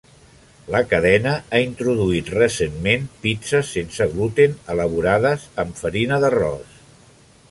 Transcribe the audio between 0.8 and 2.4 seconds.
cadena ha introduït